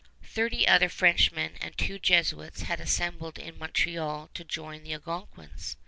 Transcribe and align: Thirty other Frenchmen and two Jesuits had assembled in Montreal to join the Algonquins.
Thirty 0.23 0.67
other 0.67 0.89
Frenchmen 0.89 1.57
and 1.61 1.77
two 1.77 1.99
Jesuits 1.99 2.63
had 2.63 2.81
assembled 2.81 3.37
in 3.37 3.59
Montreal 3.59 4.31
to 4.33 4.43
join 4.43 4.81
the 4.81 4.93
Algonquins. 4.95 5.77